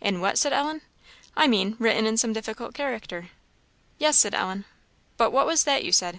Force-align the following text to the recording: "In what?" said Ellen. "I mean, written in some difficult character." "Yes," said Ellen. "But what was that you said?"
"In 0.00 0.20
what?" 0.20 0.38
said 0.40 0.52
Ellen. 0.52 0.82
"I 1.36 1.46
mean, 1.46 1.76
written 1.78 2.04
in 2.04 2.16
some 2.16 2.32
difficult 2.32 2.74
character." 2.74 3.28
"Yes," 3.96 4.18
said 4.18 4.34
Ellen. 4.34 4.64
"But 5.16 5.30
what 5.30 5.46
was 5.46 5.62
that 5.62 5.84
you 5.84 5.92
said?" 5.92 6.18